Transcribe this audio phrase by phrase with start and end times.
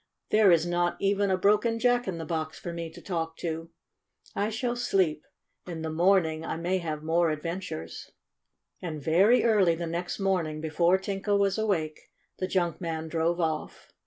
[0.31, 3.47] There is not even a broken Jack in the Box for me to talk to.
[3.53, 5.25] A HAPPY VISIT 103 I shall sleep.
[5.67, 8.09] In the morning I may have more adventures."
[8.81, 11.99] And very early the next morning, before Tinka was awake,
[12.39, 13.91] the junk man drove off.